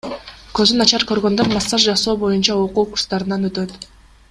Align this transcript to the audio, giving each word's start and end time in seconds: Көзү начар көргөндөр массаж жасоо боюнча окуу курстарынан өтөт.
Көзү 0.59 0.77
начар 0.79 1.05
көргөндөр 1.11 1.51
массаж 1.51 1.85
жасоо 1.91 2.17
боюнча 2.25 2.57
окуу 2.65 2.87
курстарынан 2.95 3.51
өтөт. 3.53 3.79